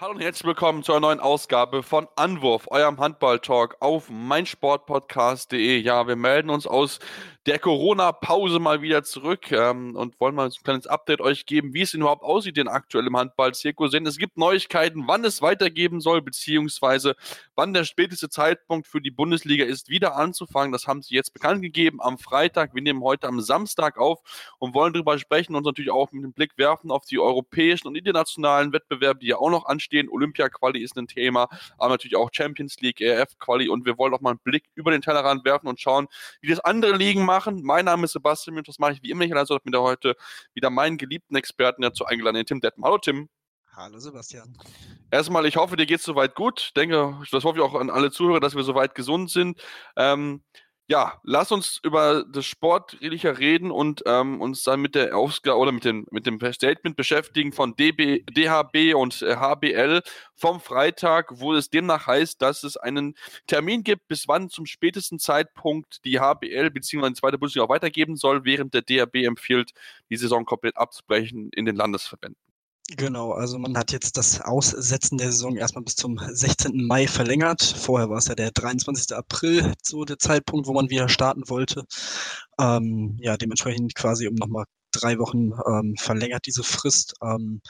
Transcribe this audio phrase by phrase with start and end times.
[0.00, 5.76] Hallo und herzlich willkommen zu einer neuen Ausgabe von Anwurf, eurem Handball-Talk auf meinsportpodcast.de.
[5.78, 7.00] Ja, wir melden uns aus
[7.46, 11.82] der Corona-Pause mal wieder zurück ähm, und wollen mal ein kleines Update euch geben, wie
[11.82, 13.92] es denn überhaupt aussieht in aktuellem Handball-Zirkus.
[13.92, 17.16] Denn es gibt Neuigkeiten, wann es weitergeben soll, beziehungsweise
[17.54, 20.70] wann der späteste Zeitpunkt für die Bundesliga ist, wieder anzufangen.
[20.70, 22.74] Das haben sie jetzt bekannt gegeben am Freitag.
[22.74, 24.20] Wir nehmen heute am Samstag auf
[24.58, 27.96] und wollen darüber sprechen und natürlich auch mit dem Blick werfen auf die europäischen und
[27.96, 30.10] internationalen Wettbewerbe, die ja auch noch anstehen.
[30.10, 34.30] Olympia-Quali ist ein Thema, aber natürlich auch Champions League, ERF-Quali und wir wollen auch mal
[34.30, 36.06] einen Blick über den Tellerrand werfen und schauen,
[36.42, 37.62] wie das andere Ligen machen.
[37.62, 39.34] Mein Name ist Sebastian und das mache ich wie immer nicht.
[39.34, 40.16] Also habe mir heute
[40.52, 42.88] wieder meinen geliebten Experten dazu eingeladen, den Tim Detman.
[42.88, 43.28] Hallo Tim.
[43.72, 44.58] Hallo Sebastian.
[45.10, 46.60] Erstmal, ich hoffe, dir geht es soweit gut.
[46.60, 49.62] Ich denke, das hoffe ich auch an alle Zuhörer, dass wir soweit gesund sind.
[49.96, 50.42] Ähm,
[50.90, 55.70] ja, lass uns über das Sportlicher reden und ähm, uns dann mit der Ausgabe oder
[55.70, 60.02] mit dem, mit dem Statement beschäftigen von DB, DHB und äh, HBL
[60.34, 63.14] vom Freitag, wo es demnach heißt, dass es einen
[63.46, 67.10] Termin gibt, bis wann zum spätesten Zeitpunkt die HBL bzw.
[67.10, 69.70] die zweite Bundesliga auch weitergeben soll, während der DHB empfiehlt,
[70.10, 72.49] die Saison komplett abzubrechen in den Landesverbänden.
[72.96, 76.86] Genau, also man hat jetzt das Aussetzen der Saison erstmal bis zum 16.
[76.86, 77.62] Mai verlängert.
[77.62, 79.16] Vorher war es ja der 23.
[79.16, 81.84] April, so der Zeitpunkt, wo man wieder starten wollte.
[82.58, 87.14] Ähm, ja, dementsprechend quasi um nochmal drei Wochen ähm, verlängert diese Frist.
[87.22, 87.60] Ähm,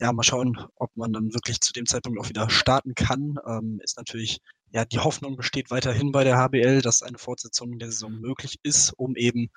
[0.00, 3.36] ja, mal schauen, ob man dann wirklich zu dem Zeitpunkt auch wieder starten kann.
[3.46, 7.90] Ähm, ist natürlich ja, die Hoffnung besteht weiterhin bei der HBL, dass eine Fortsetzung der
[7.90, 9.50] Saison möglich ist, um eben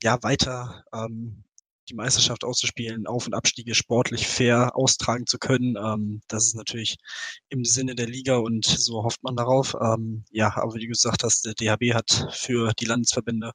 [0.00, 1.42] ja weiter ähm,
[1.88, 5.76] die Meisterschaft auszuspielen, Auf- und Abstiege sportlich fair austragen zu können.
[5.76, 6.96] Ähm, das ist natürlich
[7.48, 9.74] im Sinne der Liga und so hofft man darauf.
[9.80, 13.52] Ähm, ja, aber wie du gesagt hast, der DHB hat für die Landesverbände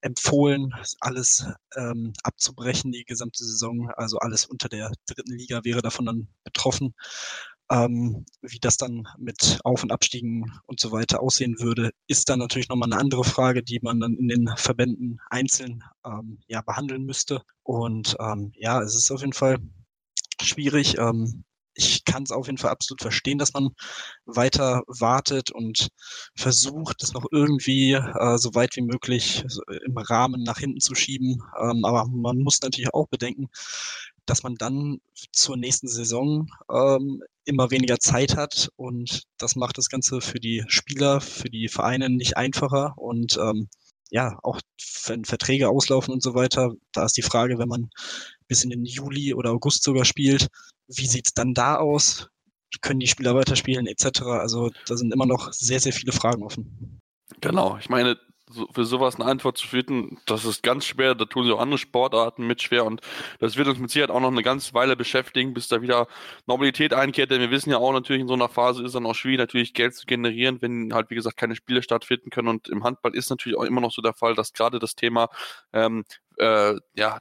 [0.00, 3.90] empfohlen, alles ähm, abzubrechen, die gesamte Saison.
[3.96, 6.94] Also alles unter der dritten Liga wäre davon dann betroffen.
[7.70, 12.40] Ähm, wie das dann mit Auf- und Abstiegen und so weiter aussehen würde, ist dann
[12.40, 17.04] natürlich nochmal eine andere Frage, die man dann in den Verbänden einzeln ähm, ja, behandeln
[17.04, 17.42] müsste.
[17.62, 19.58] Und ähm, ja, es ist auf jeden Fall
[20.42, 20.98] schwierig.
[20.98, 21.44] Ähm,
[21.74, 23.70] ich kann es auf jeden Fall absolut verstehen, dass man
[24.26, 25.88] weiter wartet und
[26.36, 29.44] versucht, das noch irgendwie äh, so weit wie möglich
[29.86, 31.42] im Rahmen nach hinten zu schieben.
[31.60, 33.48] Ähm, aber man muss natürlich auch bedenken,
[34.30, 35.00] dass man dann
[35.32, 40.64] zur nächsten Saison ähm, immer weniger Zeit hat und das macht das Ganze für die
[40.68, 43.68] Spieler, für die Vereine nicht einfacher und ähm,
[44.10, 44.60] ja, auch
[45.06, 47.90] wenn Verträge auslaufen und so weiter, da ist die Frage, wenn man
[48.46, 50.48] bis in den Juli oder August sogar spielt,
[50.86, 52.28] wie sieht's dann da aus?
[52.80, 54.22] Können die Spieler weiterspielen etc.?
[54.22, 57.00] Also da sind immer noch sehr, sehr viele Fragen offen.
[57.40, 58.16] Genau, ich meine,
[58.50, 61.14] so, für sowas eine Antwort zu finden, das ist ganz schwer.
[61.14, 63.00] Da tun sich auch andere Sportarten mit schwer und
[63.38, 66.06] das wird uns mit Sicherheit auch noch eine ganze Weile beschäftigen, bis da wieder
[66.46, 67.30] Normalität einkehrt.
[67.30, 69.74] Denn wir wissen ja auch natürlich, in so einer Phase ist dann auch schwierig, natürlich
[69.74, 72.48] Geld zu generieren, wenn halt, wie gesagt, keine Spiele stattfinden können.
[72.48, 75.28] Und im Handball ist natürlich auch immer noch so der Fall, dass gerade das Thema
[75.72, 76.04] ähm,
[76.40, 77.18] äh, ja,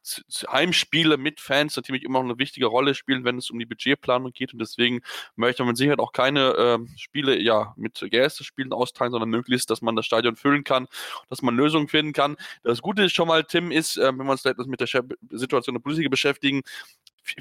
[0.52, 4.54] Heimspiele mit Fans natürlich immer eine wichtige Rolle spielen, wenn es um die Budgetplanung geht.
[4.54, 5.02] Und deswegen
[5.36, 9.96] möchte man sicher auch keine äh, Spiele ja mit Gästespielen austragen, sondern möglichst, dass man
[9.96, 10.88] das Stadion füllen kann,
[11.30, 12.38] dass man Lösungen finden kann.
[12.64, 14.88] Das Gute ist schon mal, Tim, ist, äh, wenn wir uns mit der
[15.32, 16.62] Situation der Bundesliga beschäftigen,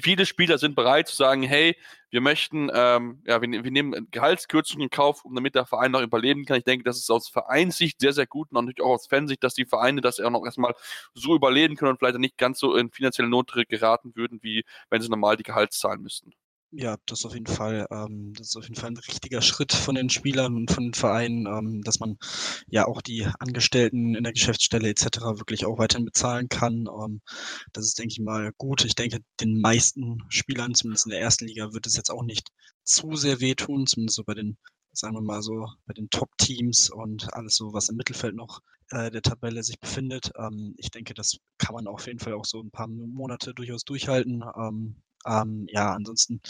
[0.01, 1.75] viele Spieler sind bereit zu sagen, hey,
[2.09, 6.01] wir möchten, ähm, ja, wir, wir nehmen Gehaltskürzungen in Kauf, um damit der Verein noch
[6.01, 6.57] überleben kann.
[6.57, 9.53] Ich denke, das ist aus Vereinssicht sehr, sehr gut und natürlich auch aus Fansicht, dass
[9.53, 10.73] die Vereine das auch noch erstmal
[11.13, 15.01] so überleben können und vielleicht nicht ganz so in finanzielle Not geraten würden, wie wenn
[15.01, 16.33] sie normal die Gehaltszahlen müssten.
[16.71, 19.73] Ja, das ist auf jeden Fall, ähm, das ist auf jeden Fall ein richtiger Schritt
[19.73, 22.17] von den Spielern und von den Vereinen, ähm, dass man
[22.67, 25.39] ja auch die Angestellten in der Geschäftsstelle etc.
[25.39, 26.87] wirklich auch weiterhin bezahlen kann.
[26.87, 27.21] Ähm,
[27.73, 28.85] das ist, denke ich mal, gut.
[28.85, 32.49] Ich denke, den meisten Spielern, zumindest in der ersten Liga, wird es jetzt auch nicht
[32.83, 34.57] zu sehr wehtun, zumindest so bei den,
[34.91, 38.59] sagen wir mal so, bei den Top-Teams und alles so, was im Mittelfeld noch
[38.91, 40.31] äh, der Tabelle sich befindet.
[40.37, 43.83] Ähm, ich denke, das kann man auf jeden Fall auch so ein paar Monate durchaus
[43.85, 44.43] durchhalten.
[45.25, 46.41] Ähm, ja, ansonsten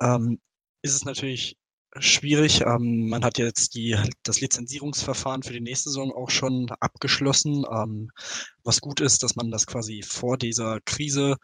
[0.00, 0.40] ähm,
[0.82, 1.56] ist es natürlich
[1.98, 2.62] schwierig.
[2.62, 7.64] Ähm, man hat jetzt die, das Lizenzierungsverfahren für die nächste Saison auch schon abgeschlossen.
[7.70, 8.10] Ähm,
[8.64, 11.36] was gut ist, dass man das quasi vor dieser Krise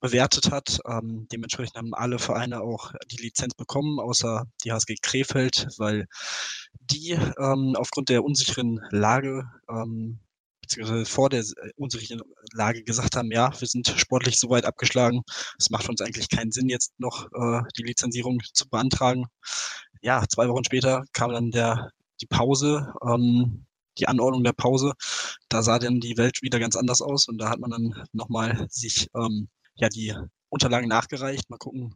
[0.00, 0.78] bewertet hat.
[0.86, 6.06] Ähm, dementsprechend haben alle Vereine auch die Lizenz bekommen, außer die HSG Krefeld, weil
[6.80, 10.20] die ähm, aufgrund der unsicheren Lage ähm,
[10.70, 12.22] beziehungsweise vor der äh, unsicheren
[12.52, 15.22] Lage gesagt haben, ja, wir sind sportlich so weit abgeschlagen,
[15.58, 19.26] es macht uns eigentlich keinen Sinn, jetzt noch äh, die Lizenzierung zu beantragen.
[20.00, 21.90] Ja, zwei Wochen später kam dann der,
[22.20, 23.66] die Pause, ähm,
[23.98, 24.92] die Anordnung der Pause.
[25.48, 28.66] Da sah dann die Welt wieder ganz anders aus und da hat man dann nochmal
[28.70, 30.14] sich ähm, ja die
[30.48, 31.50] Unterlagen nachgereicht.
[31.50, 31.94] Mal gucken,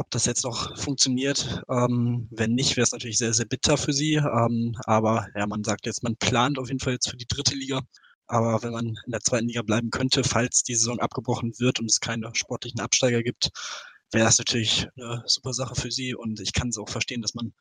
[0.00, 1.62] ob das jetzt noch funktioniert.
[1.68, 4.14] Ähm, wenn nicht, wäre es natürlich sehr, sehr bitter für sie.
[4.14, 7.54] Ähm, aber ja, man sagt jetzt, man plant auf jeden Fall jetzt für die dritte
[7.54, 7.80] Liga.
[8.26, 11.90] Aber wenn man in der zweiten Liga bleiben könnte, falls die Saison abgebrochen wird und
[11.90, 13.50] es keine sportlichen Absteiger gibt,
[14.12, 16.14] wäre das natürlich eine super Sache für sie.
[16.14, 17.52] Und ich kann es auch verstehen, dass man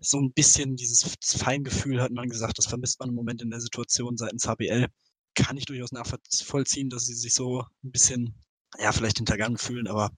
[0.00, 3.60] so ein bisschen dieses Feingefühl hat man gesagt, das vermisst man im Moment in der
[3.60, 4.86] Situation seitens HBL.
[5.34, 8.34] Kann ich durchaus nachvollziehen, dass sie sich so ein bisschen
[8.78, 10.10] ja, vielleicht hintergangen fühlen, aber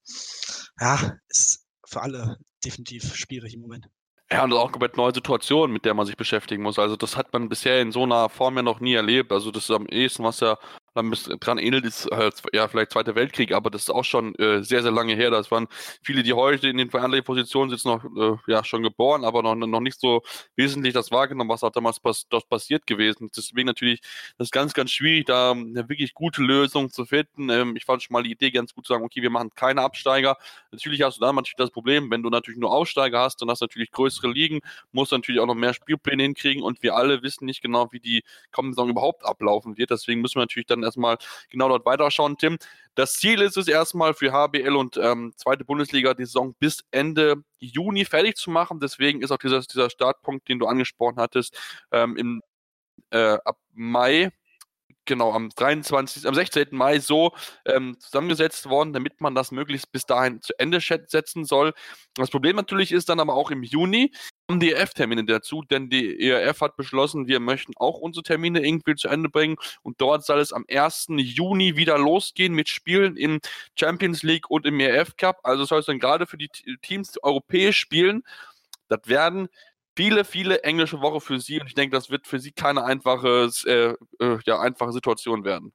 [0.80, 3.86] ja, ist für alle definitiv schwierig im Moment.
[4.30, 6.78] Ja, und auch komplett neue Situation, mit der man sich beschäftigen muss.
[6.78, 9.32] Also das hat man bisher in so einer Form ja noch nie erlebt.
[9.32, 10.58] Also das ist am ehesten, was ja
[10.94, 14.82] dran ähnelt, ist halt, ja, vielleicht Zweiter Weltkrieg, aber das ist auch schon äh, sehr,
[14.82, 15.30] sehr lange her.
[15.30, 15.66] Das waren
[16.02, 19.54] viele, die heute in den verantwortlichen Positionen sitzen, noch äh, ja, schon geboren, aber noch,
[19.54, 20.22] noch nicht so
[20.56, 23.30] wesentlich das wahrgenommen, was auch damals pass dort passiert gewesen.
[23.36, 24.00] Deswegen natürlich
[24.38, 27.50] das ist ganz, ganz schwierig, da eine wirklich gute Lösung zu finden.
[27.50, 29.82] Ähm, ich fand schon mal die Idee ganz gut zu sagen, okay, wir machen keine
[29.82, 30.36] Absteiger.
[30.72, 33.60] Natürlich hast du dann natürlich das Problem, wenn du natürlich nur Aussteiger hast, dann hast
[33.60, 34.60] du natürlich größere Ligen,
[34.92, 38.22] musst natürlich auch noch mehr Spielpläne hinkriegen und wir alle wissen nicht genau, wie die
[38.52, 39.90] kommende Saison überhaupt ablaufen wird.
[39.90, 41.18] Deswegen müssen wir natürlich dann erstmal
[41.50, 42.58] genau dort weiterschauen, Tim.
[42.94, 47.42] Das Ziel ist es erstmal für HBL und ähm, zweite Bundesliga die Saison bis Ende
[47.58, 48.78] Juni fertig zu machen.
[48.78, 51.58] Deswegen ist auch dieser, dieser Startpunkt, den du angesprochen hattest,
[51.90, 52.42] ähm, im,
[53.10, 54.30] äh, ab Mai
[55.04, 56.68] genau am 23., am 16.
[56.70, 57.32] Mai so
[57.66, 61.72] ähm, zusammengesetzt worden, damit man das möglichst bis dahin zu Ende setzen soll.
[62.14, 64.12] Das Problem natürlich ist dann aber auch im Juni
[64.46, 68.94] kommen die ERF-Termine dazu, denn die ERF hat beschlossen, wir möchten auch unsere Termine irgendwie
[68.94, 71.06] zu Ende bringen und dort soll es am 1.
[71.16, 73.40] Juni wieder losgehen mit Spielen im
[73.74, 75.40] Champions League und im ERF Cup.
[75.44, 76.48] Also soll es dann gerade für die
[76.82, 78.22] Teams die europäisch spielen.
[78.88, 79.48] Das werden
[79.96, 83.50] viele, viele englische Woche für sie und ich denke, das wird für sie keine einfache,
[83.66, 83.94] äh,
[84.24, 85.72] äh, ja, einfache Situation werden.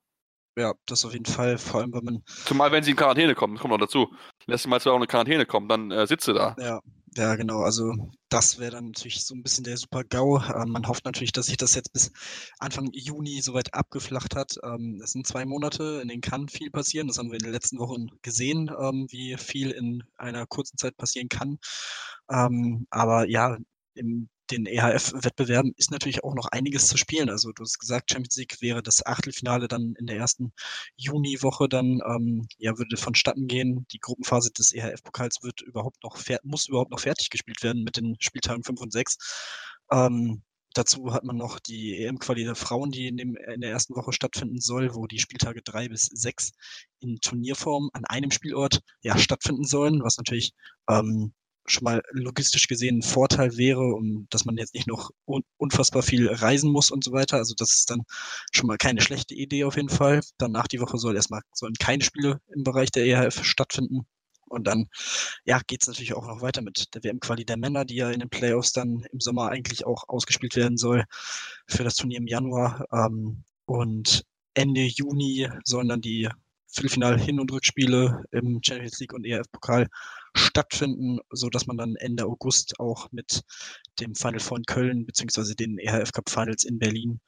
[0.57, 2.23] Ja, das auf jeden Fall, vor allem wenn man.
[2.45, 4.13] Zumal wenn sie in Quarantäne kommen, das kommt noch dazu.
[4.45, 6.55] Lässt sie mal zwei Wochen in Quarantäne kommen, dann äh, sitzt sie da.
[6.59, 6.81] Ja,
[7.15, 7.61] ja, genau.
[7.61, 7.93] Also
[8.29, 10.41] das wäre dann natürlich so ein bisschen der super GAU.
[10.53, 12.11] Ähm, man hofft natürlich, dass sich das jetzt bis
[12.59, 14.55] Anfang Juni soweit abgeflacht hat.
[14.63, 17.07] Ähm, es sind zwei Monate, in denen kann viel passieren.
[17.07, 20.97] Das haben wir in den letzten Wochen gesehen, ähm, wie viel in einer kurzen Zeit
[20.97, 21.57] passieren kann.
[22.29, 23.57] Ähm, aber ja,
[23.99, 27.29] in den EHF-Wettbewerben ist natürlich auch noch einiges zu spielen.
[27.29, 30.53] Also du hast gesagt, Champions League wäre das Achtelfinale dann in der ersten
[30.97, 33.85] Juniwoche dann ähm, ja würde vonstatten gehen.
[33.91, 38.15] Die Gruppenphase des EHF-Pokals wird überhaupt noch muss überhaupt noch fertig gespielt werden mit den
[38.19, 39.17] Spieltagen 5 und 6.
[39.91, 40.43] Ähm,
[40.75, 44.13] Dazu hat man noch die EM-Quali der Frauen, die in, dem, in, der ersten Woche
[44.13, 46.51] stattfinden soll, wo die Spieltage drei bis sechs
[46.99, 50.53] in Turnierform an einem Spielort ja, stattfinden sollen, was natürlich
[50.87, 51.33] ähm,
[51.69, 56.03] schon mal logistisch gesehen ein Vorteil wäre, um, dass man jetzt nicht noch un unfassbar
[56.03, 57.37] viel reisen muss und so weiter.
[57.37, 58.03] Also das ist dann
[58.51, 60.21] schon mal keine schlechte Idee auf jeden Fall.
[60.37, 64.05] Danach die Woche soll erstmal sollen keine Spiele im Bereich der EHF stattfinden.
[64.49, 64.87] Und dann
[65.45, 68.19] ja, geht es natürlich auch noch weiter mit der WM-Quali der Männer, die ja in
[68.19, 71.05] den Playoffs dann im Sommer eigentlich auch ausgespielt werden soll
[71.67, 72.85] für das Turnier im Januar.
[72.91, 76.27] Ähm, und Ende Juni sollen dann die
[76.71, 79.87] Viertelfinal-Hin- und Rückspiele im Champions League und ERF-Pokal
[80.35, 83.41] stattfinden, so dass man dann Ende August auch mit
[83.99, 87.19] dem Final in Köln beziehungsweise den EHF Cup Finals in Berlin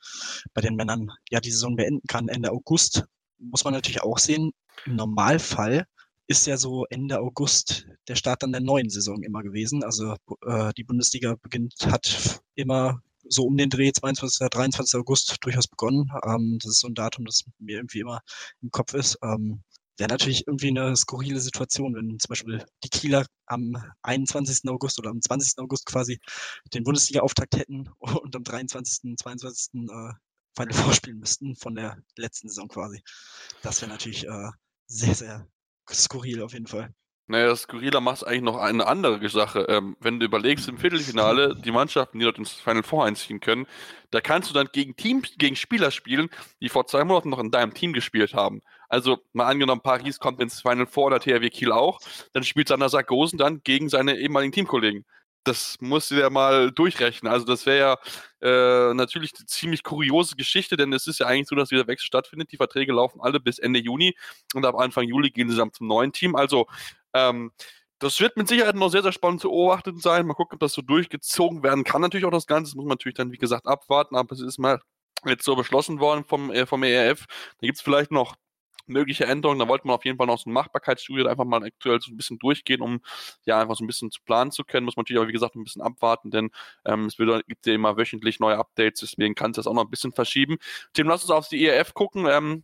[0.53, 2.27] bei den Männern ja die Saison beenden kann.
[2.27, 3.05] Ende August
[3.39, 4.51] muss man natürlich auch sehen.
[4.85, 5.85] Im Normalfall
[6.27, 9.83] ist ja so Ende August der Start dann der neuen Saison immer gewesen.
[9.83, 14.49] Also äh, die Bundesliga beginnt, hat immer so um den Dreh 22.
[14.49, 14.99] 23.
[14.99, 16.09] August durchaus begonnen.
[16.25, 18.21] Ähm, das ist so ein Datum, das mir irgendwie immer
[18.61, 19.17] im Kopf ist.
[19.23, 19.63] Ähm,
[19.97, 24.67] Wäre natürlich irgendwie eine skurrile Situation, wenn zum Beispiel die Kieler am 21.
[24.69, 25.59] August oder am 20.
[25.59, 26.19] August quasi
[26.73, 29.73] den Bundesliga-Auftakt hätten und am 23., 22.
[29.75, 30.13] Äh,
[30.57, 33.01] Final vorspielen müssten von der letzten Saison quasi.
[33.61, 34.49] Das wäre natürlich äh,
[34.87, 35.47] sehr, sehr
[35.89, 36.93] skurril auf jeden Fall.
[37.27, 39.61] Naja, Skurriler macht eigentlich noch eine andere Sache.
[39.69, 43.67] Ähm, wenn du überlegst, im Viertelfinale die Mannschaften, die dort ins Final Four einziehen können,
[44.09, 47.51] da kannst du dann gegen Teams, gegen Spieler spielen, die vor zwei Monaten noch in
[47.51, 48.61] deinem Team gespielt haben.
[48.89, 51.99] Also mal angenommen, Paris kommt ins Final Four oder THW Kiel auch,
[52.33, 55.05] dann spielt Sander Sargosen dann gegen seine ehemaligen Teamkollegen.
[55.43, 57.31] Das musst du ja mal durchrechnen.
[57.31, 57.97] Also das wäre
[58.41, 61.87] ja äh, natürlich eine ziemlich kuriose Geschichte, denn es ist ja eigentlich so, dass dieser
[61.87, 62.51] Wechsel stattfindet.
[62.51, 64.15] Die Verträge laufen alle bis Ende Juni
[64.53, 66.35] und ab Anfang Juli gehen sie dann zum neuen Team.
[66.35, 66.67] Also
[67.13, 67.51] ähm,
[67.99, 70.25] das wird mit Sicherheit noch sehr, sehr spannend zu beobachten sein.
[70.25, 72.01] Mal gucken, ob das so durchgezogen werden kann.
[72.01, 74.57] Natürlich auch das Ganze, das muss man natürlich dann, wie gesagt, abwarten, aber es ist
[74.57, 74.81] mal
[75.25, 77.25] jetzt so beschlossen worden vom, äh, vom ERF.
[77.59, 78.35] Da gibt es vielleicht noch
[78.87, 79.59] mögliche Änderungen.
[79.59, 82.17] Da wollte man auf jeden Fall noch so ein Machbarkeitsstudie einfach mal aktuell so ein
[82.17, 83.01] bisschen durchgehen, um
[83.45, 84.85] ja einfach so ein bisschen zu planen zu können.
[84.85, 86.51] Muss man natürlich aber, wie gesagt, ein bisschen abwarten, denn
[86.85, 89.85] ähm, es wird, gibt ja immer wöchentlich neue Updates, deswegen kann es das auch noch
[89.85, 90.57] ein bisschen verschieben.
[90.93, 92.27] Tim, lass uns auf die ERF gucken.
[92.29, 92.63] Ähm,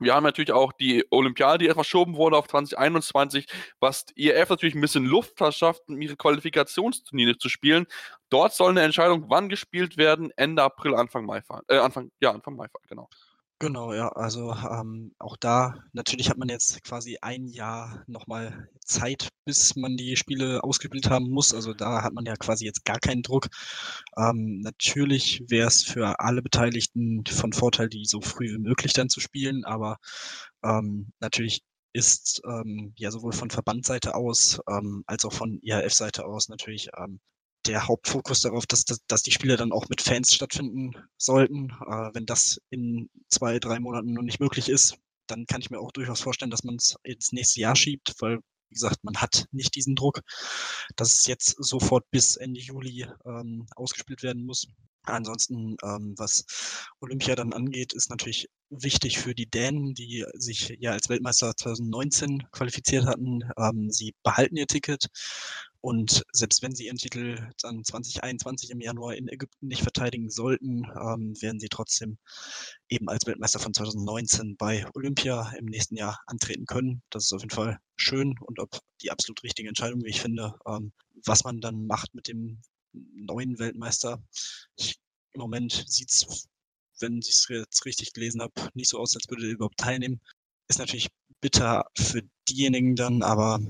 [0.00, 3.46] wir haben natürlich auch die Olympiade, die verschoben wurde auf 2021,
[3.78, 7.86] was IRF natürlich ein bisschen Luft verschafft, um ihre Qualifikationsturniere zu spielen.
[8.28, 11.62] Dort soll eine Entscheidung, wann gespielt werden, Ende April, Anfang Mai fahren.
[11.68, 13.08] Äh, Anfang, ja, Anfang Mai fahren, genau.
[13.60, 19.28] Genau, ja, also ähm, auch da, natürlich hat man jetzt quasi ein Jahr nochmal Zeit,
[19.44, 21.54] bis man die Spiele ausgespielt haben muss.
[21.54, 23.48] Also da hat man ja quasi jetzt gar keinen Druck.
[24.18, 29.08] Ähm, natürlich wäre es für alle Beteiligten von Vorteil, die so früh wie möglich dann
[29.08, 29.98] zu spielen, aber
[30.64, 36.48] ähm, natürlich ist ähm, ja sowohl von Verbandseite aus ähm, als auch von IHF-Seite aus
[36.48, 37.20] natürlich ähm,
[37.66, 41.70] der Hauptfokus darauf, dass, dass, dass die Spiele dann auch mit Fans stattfinden sollten.
[41.70, 45.80] Äh, wenn das in zwei, drei Monaten noch nicht möglich ist, dann kann ich mir
[45.80, 49.46] auch durchaus vorstellen, dass man es ins nächste Jahr schiebt, weil, wie gesagt, man hat
[49.52, 50.20] nicht diesen Druck,
[50.96, 54.66] dass es jetzt sofort bis Ende Juli ähm, ausgespielt werden muss.
[55.06, 56.46] Ansonsten, ähm, was
[57.00, 62.44] Olympia dann angeht, ist natürlich wichtig für die Dänen, die sich ja als Weltmeister 2019
[62.52, 63.40] qualifiziert hatten.
[63.58, 65.08] Ähm, sie behalten ihr Ticket
[65.84, 70.84] und selbst wenn sie ihren Titel dann 2021 im Januar in Ägypten nicht verteidigen sollten,
[70.98, 72.16] ähm, werden sie trotzdem
[72.88, 77.02] eben als Weltmeister von 2019 bei Olympia im nächsten Jahr antreten können.
[77.10, 80.54] Das ist auf jeden Fall schön und ob die absolut richtige Entscheidung, wie ich finde,
[80.66, 80.94] ähm,
[81.26, 82.62] was man dann macht mit dem
[82.94, 84.24] neuen Weltmeister.
[84.76, 84.96] Ich,
[85.34, 86.48] Im Moment sieht es,
[86.98, 90.22] wenn ich es jetzt richtig gelesen habe, nicht so aus, als würde er überhaupt teilnehmen.
[90.66, 91.08] Ist natürlich
[91.42, 93.60] bitter für diejenigen dann, aber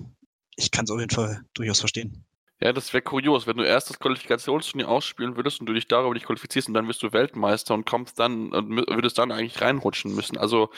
[0.56, 2.24] ich kann es auf jeden Fall durchaus verstehen.
[2.60, 6.14] Ja, das wäre kurios, wenn du erst das Qualifikationsturnier ausspielen würdest und du dich darüber
[6.14, 10.14] nicht qualifizierst und dann wirst du Weltmeister und kommst dann und würdest dann eigentlich reinrutschen
[10.14, 10.38] müssen.
[10.38, 10.70] Also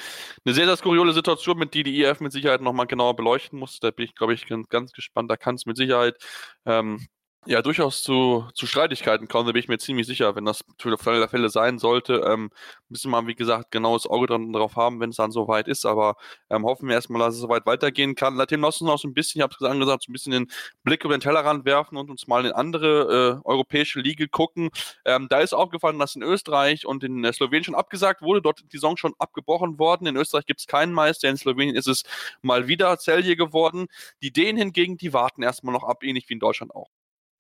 [0.44, 3.78] eine sehr, sehr skurrile Situation, mit die die IF mit Sicherheit nochmal genauer beleuchten muss.
[3.78, 5.30] Da bin ich, glaube ich, ganz, ganz gespannt.
[5.30, 6.16] Da kann es mit Sicherheit
[6.64, 7.06] ähm,
[7.46, 10.90] ja, durchaus zu, zu Streitigkeiten kommen, da bin ich mir ziemlich sicher, wenn das für
[10.90, 12.24] der Fälle sein sollte.
[12.26, 12.50] Ähm,
[12.88, 15.86] müssen wir, wie gesagt, genaues Auge drauf haben, wenn es dann soweit ist.
[15.86, 16.16] Aber
[16.50, 18.34] ähm, hoffen wir erstmal, dass es soweit weitergehen kann.
[18.34, 20.50] Latin lass uns noch so ein bisschen, ich habe es angesagt, so ein bisschen den
[20.82, 24.70] Blick über den Tellerrand werfen und uns mal in andere äh, europäische Liga gucken.
[25.04, 28.42] Ähm, da ist aufgefallen, dass in Österreich und in äh, Slowenien schon abgesagt wurde.
[28.42, 30.06] Dort die Saison schon abgebrochen worden.
[30.06, 31.28] In Österreich gibt es keinen Meister.
[31.28, 32.02] In Slowenien ist es
[32.42, 33.86] mal wieder Celje geworden.
[34.22, 36.95] Die Dänen hingegen, die warten erstmal noch ab, ähnlich wie in Deutschland auch.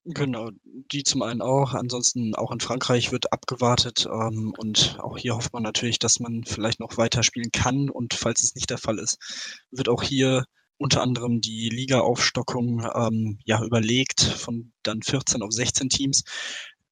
[0.08, 1.74] Genau, die zum einen auch.
[1.74, 4.06] Ansonsten auch in Frankreich wird abgewartet.
[4.06, 7.90] Ähm, und auch hier hofft man natürlich, dass man vielleicht noch weiterspielen kann.
[7.90, 9.18] Und falls es nicht der Fall ist,
[9.72, 10.44] wird auch hier
[10.78, 16.22] unter anderem die Liga-Aufstockung ähm, ja, überlegt von dann 14 auf 16 Teams.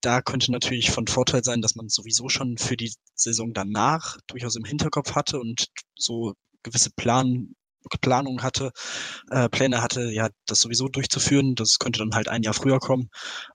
[0.00, 4.56] Da könnte natürlich von Vorteil sein, dass man sowieso schon für die Saison danach durchaus
[4.56, 7.54] im Hinterkopf hatte und so gewisse Plan,
[8.00, 8.72] Planung hatte,
[9.30, 11.54] äh, Pläne hatte, ja, das sowieso durchzuführen.
[11.54, 13.10] Das könnte dann halt ein Jahr früher kommen.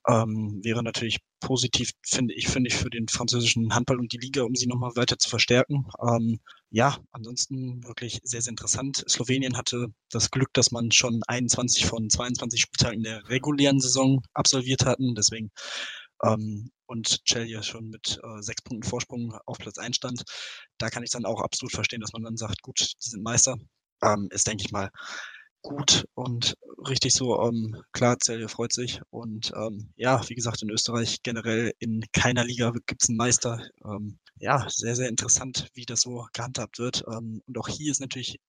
[0.08, 4.44] Ähm, wäre natürlich positiv, finde ich, finde ich, für den französischen Handball und die Liga,
[4.44, 5.86] um sie nochmal weiter zu verstärken.
[6.02, 9.04] Ähm, ja, ansonsten wirklich sehr, sehr interessant.
[9.08, 14.86] Slowenien hatte das Glück, dass man schon 21 von 22 Spieltagen der regulären Saison absolviert
[14.86, 15.16] hatten.
[15.16, 15.52] Deswegen
[16.24, 20.24] ähm, und Celje schon mit äh, sechs Punkten Vorsprung auf Platz 1 stand.
[20.78, 23.58] Da kann ich dann auch absolut verstehen, dass man dann sagt, gut, die sind Meister,
[24.04, 24.90] ähm, ist, denke ich mal,
[25.62, 26.56] gut und
[26.88, 27.42] richtig so.
[27.42, 29.02] Ähm, klar, Celje freut sich.
[29.10, 33.62] Und ähm, ja, wie gesagt, in Österreich generell in keiner Liga gibt es einen Meister.
[33.84, 37.04] Ähm, ja, sehr, sehr interessant, wie das so gehandhabt wird.
[37.12, 38.40] Ähm, und auch hier ist natürlich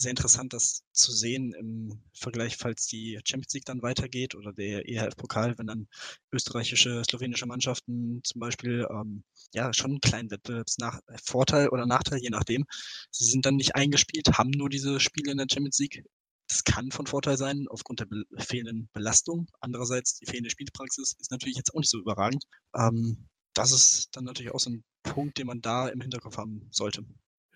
[0.00, 4.88] sehr interessant, das zu sehen im Vergleich, falls die Champions League dann weitergeht oder der
[4.88, 5.88] EHF-Pokal, wenn dann
[6.32, 12.64] österreichische, slowenische Mannschaften zum Beispiel ähm, ja schon einen kleinen Wettbewerbsvorteil oder Nachteil, je nachdem.
[13.10, 16.02] Sie sind dann nicht eingespielt, haben nur diese Spiele in der Champions League.
[16.48, 19.48] Das kann von Vorteil sein aufgrund der be fehlenden Belastung.
[19.60, 22.44] Andererseits die fehlende Spielpraxis ist natürlich jetzt auch nicht so überragend.
[22.74, 26.66] Ähm, das ist dann natürlich auch so ein Punkt, den man da im Hinterkopf haben
[26.70, 27.04] sollte.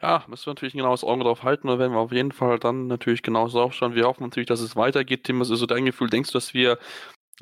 [0.05, 1.67] Ja, müssen wir natürlich ein genaues Auge drauf halten.
[1.67, 3.95] Da werden wir auf jeden Fall dann natürlich genauso aufschauen.
[3.95, 5.25] Wir hoffen natürlich, dass es weitergeht.
[5.25, 6.11] Tim, was ist so dein Gefühl?
[6.11, 6.79] Denkst du, dass wir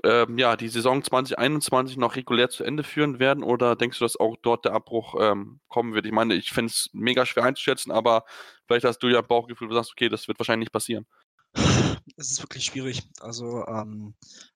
[0.05, 4.19] ähm, ja, die Saison 2021 noch regulär zu Ende führen werden oder denkst du, dass
[4.21, 6.07] auch dort der Abbruch ähm, kommen wird?
[6.07, 8.25] Ich meine, ich finde es mega schwer einzuschätzen, aber
[8.69, 11.07] vielleicht hast du ja ein Bauchgefühl, du sagst, okay, das wird wahrscheinlich nicht passieren.
[12.17, 13.03] Es ist wirklich schwierig.
[13.21, 14.15] Also, ähm,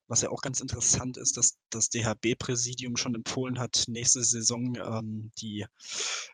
[0.08, 5.32] was ja auch ganz interessant ist, dass das DHB-Präsidium schon empfohlen hat, nächste Saison ähm,
[5.38, 5.66] die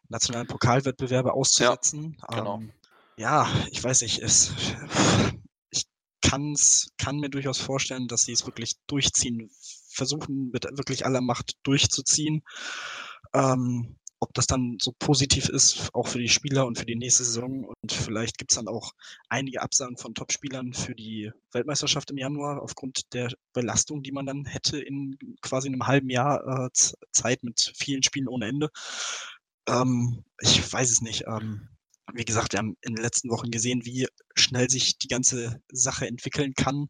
[0.08, 2.16] nationalen Pokalwettbewerbe auszusetzen.
[2.20, 2.58] Ja, genau.
[2.58, 2.72] Ähm,
[3.16, 4.52] ja, ich weiß nicht, es,
[5.70, 5.86] ich
[6.20, 9.50] kann's, kann mir durchaus vorstellen, dass sie es wirklich durchziehen,
[9.88, 12.42] versuchen mit wirklich aller Macht durchzuziehen.
[13.34, 17.24] Ähm, ob das dann so positiv ist, auch für die Spieler und für die nächste
[17.24, 17.64] Saison.
[17.64, 18.92] Und vielleicht gibt es dann auch
[19.28, 24.44] einige Absagen von Topspielern für die Weltmeisterschaft im Januar aufgrund der Belastung, die man dann
[24.44, 26.70] hätte in quasi einem halben Jahr äh,
[27.10, 28.70] Zeit mit vielen Spielen ohne Ende.
[29.66, 31.24] Ähm, ich weiß es nicht.
[31.26, 31.68] Ähm,
[32.14, 36.06] wie gesagt, wir haben in den letzten Wochen gesehen, wie schnell sich die ganze Sache
[36.06, 36.86] entwickeln kann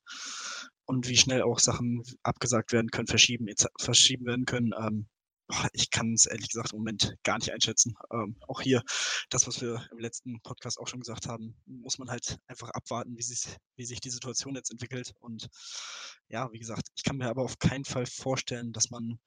[0.84, 3.46] und wie schnell auch Sachen abgesagt werden können, verschieben,
[3.80, 4.72] verschieben werden können.
[4.78, 5.06] Ähm,
[5.72, 7.94] ich kann es ehrlich gesagt im Moment gar nicht einschätzen.
[8.12, 8.82] Ähm, auch hier,
[9.30, 13.16] das, was wir im letzten Podcast auch schon gesagt haben, muss man halt einfach abwarten,
[13.16, 15.12] wie sich, wie sich die Situation jetzt entwickelt.
[15.20, 15.48] Und
[16.28, 19.18] ja, wie gesagt, ich kann mir aber auf keinen Fall vorstellen, dass man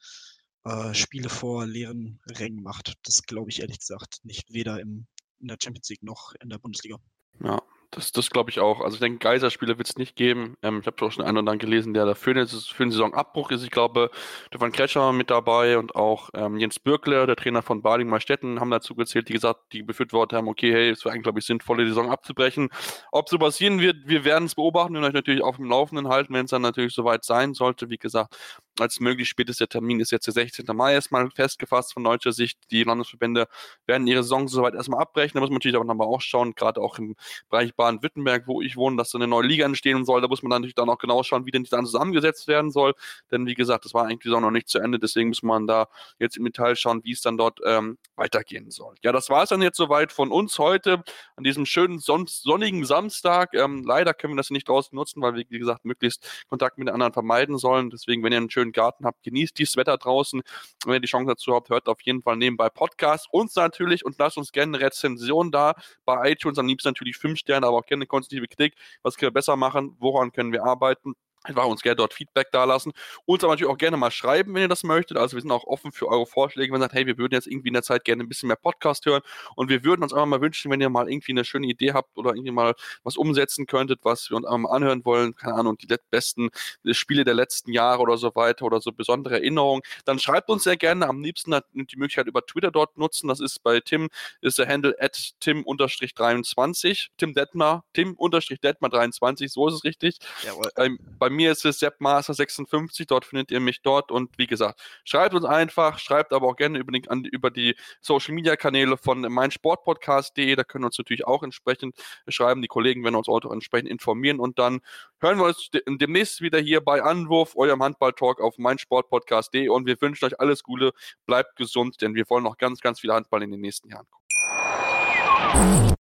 [0.63, 2.95] äh, Spiele vor leeren Rängen macht.
[3.03, 5.07] Das glaube ich ehrlich gesagt nicht, weder im,
[5.39, 6.98] in der Champions League noch in der Bundesliga.
[7.39, 7.62] Ja,
[7.96, 8.82] das, das glaube ich auch.
[8.82, 10.58] Also ich denke, Geiserspieler wird es nicht geben.
[10.62, 13.52] Ähm, ich habe auch schon einen oder anderen gelesen, der dafür eine, für einen Saisonabbruch
[13.52, 13.64] ist.
[13.64, 14.12] Ich glaube,
[14.48, 18.70] Stefan Kretscher mit dabei und auch ähm, Jens Bürkle, der Trainer von Bading Malstetten, haben
[18.70, 21.78] dazu gezählt, die gesagt, die befürwortet haben, okay, hey, es wäre eigentlich, glaube ich, sinnvoll,
[21.78, 22.70] die Saison abzubrechen.
[23.12, 26.34] Ob so passieren wird, wir werden es beobachten und euch natürlich auf dem Laufenden halten,
[26.34, 27.90] wenn es dann natürlich soweit sein sollte.
[27.90, 28.36] Wie gesagt,
[28.79, 30.65] als möglich spätester Termin ist jetzt der 16.
[30.75, 32.60] Mai erstmal festgefasst von deutscher Sicht.
[32.72, 33.48] Die Landesverbände
[33.86, 35.32] werden ihre Saison soweit erstmal abbrechen.
[35.36, 37.15] Da muss man natürlich aber nochmal auch schauen, gerade auch im
[37.50, 40.22] Bereich Baden-Württemberg, wo ich wohne, dass so eine neue Liga entstehen soll.
[40.22, 42.72] Da muss man dann natürlich dann auch genau schauen, wie denn die dann zusammengesetzt werden
[42.72, 42.94] soll.
[43.32, 45.00] Denn wie gesagt, das war eigentlich die Saison noch nicht zu Ende.
[45.00, 45.88] Deswegen muss man da
[46.20, 48.96] jetzt im Detail schauen, wie es dann dort ähm, weitergehen soll.
[49.03, 51.03] Ja, das war es dann jetzt soweit von uns heute
[51.36, 53.53] an diesem schönen son sonnigen Samstag.
[53.53, 56.88] Ähm, leider können wir das nicht draußen nutzen, weil wir, wie gesagt, möglichst Kontakt mit
[56.88, 57.89] den anderen vermeiden sollen.
[57.89, 60.41] Deswegen, wenn ihr einen schönen schönen Garten habt, genießt dieses Wetter draußen.
[60.86, 63.27] Wenn ihr die Chance dazu habt, hört auf jeden Fall nebenbei Podcast.
[63.31, 65.75] Uns natürlich und lasst uns gerne eine Rezension da.
[66.05, 68.75] Bei iTunes am liebsten natürlich 5 Sterne, aber auch gerne konstruktive Kritik.
[69.03, 69.95] Was können wir besser machen?
[70.00, 71.13] Woran können wir arbeiten?
[71.46, 72.92] Einfach uns gerne dort Feedback dalassen.
[73.25, 75.18] Uns aber natürlich auch gerne mal schreiben, wenn ihr das möchtet.
[75.18, 76.74] Also wir sind auch offen für eure Vorschläge.
[76.74, 78.55] Wenn ihr sagt, hey, wir würden jetzt irgendwie in der Zeit gerne ein bisschen mehr
[78.55, 79.22] Podcast hören
[79.55, 82.18] und wir würden uns einfach mal wünschen, wenn ihr mal irgendwie eine schöne Idee habt
[82.18, 85.36] oder irgendwie mal was umsetzen könntet, was wir uns einfach mal anhören wollen.
[85.36, 86.50] Keine Ahnung, die besten
[86.92, 89.81] Spiele der letzten Jahre oder so weiter oder so besondere Erinnerungen.
[90.05, 91.08] Dann schreibt uns sehr gerne.
[91.08, 93.27] Am liebsten die Möglichkeit über Twitter dort nutzen.
[93.27, 94.10] Das ist bei Tim,
[94.42, 97.08] ist der Handle at tim-23.
[97.18, 100.18] Tim Detmer, Tim-Detmer23, so ist es richtig.
[100.44, 100.70] Jawohl.
[100.77, 105.33] Ähm, bei mir ist es seppmaster56, dort findet ihr mich dort und wie gesagt, schreibt
[105.35, 109.21] uns einfach, schreibt aber auch gerne über die, an, über die Social Media Kanäle von
[109.21, 111.95] meinsportpodcast.de, da können wir uns natürlich auch entsprechend
[112.27, 114.81] schreiben, die Kollegen werden uns auch entsprechend informieren und dann
[115.19, 120.25] hören wir uns demnächst wieder hier bei Anwurf, eurem Handball-Talk auf meinsportpodcast.de und wir wünschen
[120.25, 120.93] euch alles Gute,
[121.25, 124.07] bleibt gesund, denn wir wollen noch ganz, ganz viel Handball in den nächsten Jahren.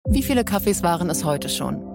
[0.07, 1.94] Wie viele Kaffees waren es heute schon?